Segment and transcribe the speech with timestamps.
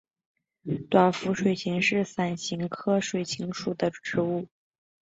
[0.89, 4.47] 短辐水芹是伞形科水芹属的植物。